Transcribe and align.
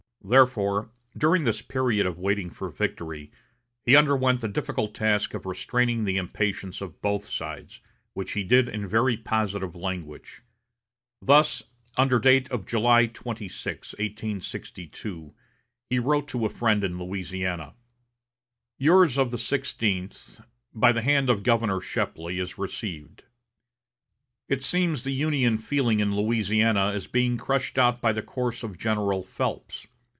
Therefore, 0.23 0.91
during 1.17 1.45
this 1.45 1.63
period 1.63 2.05
of 2.05 2.19
waiting 2.19 2.51
for 2.51 2.69
victory, 2.69 3.31
he 3.83 3.95
underwent 3.95 4.41
the 4.41 4.47
difficult 4.47 4.93
task 4.93 5.33
of 5.33 5.47
restraining 5.47 6.03
the 6.03 6.17
impatience 6.17 6.79
of 6.79 7.01
both 7.01 7.25
sides, 7.25 7.79
which 8.13 8.33
he 8.33 8.43
did 8.43 8.69
in 8.69 8.87
very 8.87 9.17
positive 9.17 9.73
language. 9.75 10.43
Thus, 11.23 11.63
under 11.97 12.19
date 12.19 12.51
of 12.51 12.67
July 12.67 13.07
26, 13.07 13.93
1862, 13.93 15.33
he 15.89 15.97
wrote 15.97 16.27
to 16.27 16.45
a 16.45 16.49
friend 16.49 16.83
in 16.83 16.99
Louisiana: 16.99 17.73
"Yours 18.77 19.17
of 19.17 19.31
the 19.31 19.39
sixteenth, 19.39 20.39
by 20.71 20.91
the 20.91 21.01
hand 21.01 21.31
of 21.31 21.41
Governor 21.41 21.81
Shepley, 21.81 22.37
is 22.37 22.59
received. 22.59 23.23
It 24.47 24.61
seems 24.61 25.01
the 25.01 25.13
Union 25.13 25.57
feeling 25.57 25.99
in 25.99 26.15
Louisiana 26.15 26.89
is 26.91 27.07
being 27.07 27.39
crushed 27.39 27.79
out 27.79 27.99
by 28.01 28.11
the 28.13 28.21
course 28.21 28.61
of 28.61 28.77
General 28.77 29.23
Phelps. 29.23 29.87